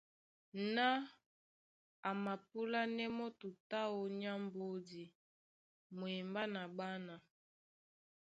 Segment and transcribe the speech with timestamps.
[0.75, 0.87] Ná
[2.07, 5.03] a mapúlánɛ́ mɔ́ tutú áō nyá mbódi
[5.97, 7.15] mwembá na ɓána.